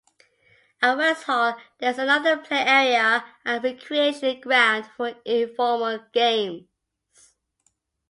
[0.81, 6.65] At Westhall there is another play area and a recreation ground for informal games.